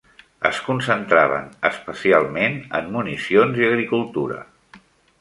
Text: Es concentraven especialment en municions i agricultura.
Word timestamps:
Es 0.49 0.61
concentraven 0.69 1.51
especialment 1.69 2.59
en 2.81 2.91
municions 2.99 3.63
i 3.65 3.71
agricultura. 3.71 4.43